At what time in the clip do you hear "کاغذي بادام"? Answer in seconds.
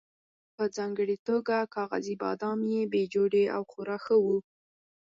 1.75-2.59